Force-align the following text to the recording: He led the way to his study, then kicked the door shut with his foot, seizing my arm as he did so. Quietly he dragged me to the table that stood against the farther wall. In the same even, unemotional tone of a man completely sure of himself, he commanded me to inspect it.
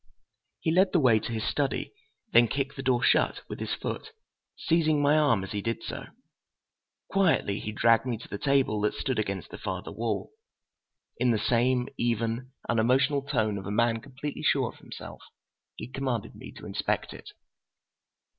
He 0.61 0.71
led 0.71 0.93
the 0.93 0.99
way 0.99 1.19
to 1.19 1.31
his 1.31 1.43
study, 1.47 1.93
then 2.33 2.47
kicked 2.47 2.75
the 2.75 2.81
door 2.81 3.03
shut 3.03 3.43
with 3.47 3.59
his 3.59 3.75
foot, 3.75 4.13
seizing 4.57 4.99
my 4.99 5.15
arm 5.15 5.43
as 5.43 5.51
he 5.51 5.61
did 5.61 5.83
so. 5.83 6.07
Quietly 7.07 7.59
he 7.59 7.71
dragged 7.71 8.07
me 8.07 8.17
to 8.17 8.27
the 8.27 8.39
table 8.39 8.81
that 8.81 8.95
stood 8.95 9.19
against 9.19 9.51
the 9.51 9.59
farther 9.59 9.91
wall. 9.91 10.31
In 11.19 11.29
the 11.29 11.37
same 11.37 11.87
even, 11.99 12.51
unemotional 12.67 13.21
tone 13.21 13.59
of 13.59 13.67
a 13.67 13.71
man 13.71 14.01
completely 14.01 14.41
sure 14.41 14.69
of 14.69 14.79
himself, 14.79 15.21
he 15.75 15.87
commanded 15.87 16.33
me 16.33 16.51
to 16.53 16.65
inspect 16.65 17.13
it. 17.13 17.33